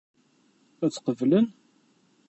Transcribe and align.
Ad 0.83 0.91
tt-qeblen? 0.91 1.47